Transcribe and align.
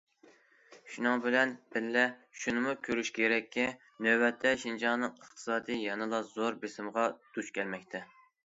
شۇنىڭ 0.93 1.19
بىلەن 1.25 1.51
بىللە 1.75 2.05
شۇنىمۇ 2.45 2.73
كۆرۈش 2.87 3.11
كېرەككى، 3.19 3.67
نۆۋەتتە 4.07 4.55
شىنجاڭنىڭ 4.65 5.13
ئىقتىسادى 5.21 5.81
يەنىلا 5.83 6.27
زور 6.35 6.59
بېسىمغا 6.65 7.09
دۇچ 7.37 7.57
كەلمەكتە. 7.61 8.07